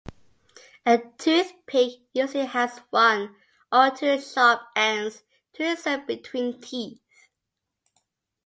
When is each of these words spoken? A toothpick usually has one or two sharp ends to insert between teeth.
A 0.83 0.97
toothpick 1.19 1.91
usually 2.13 2.47
has 2.47 2.79
one 2.89 3.35
or 3.71 3.91
two 3.91 4.19
sharp 4.19 4.61
ends 4.75 5.21
to 5.53 5.63
insert 5.63 6.07
between 6.07 6.59
teeth. 6.59 7.03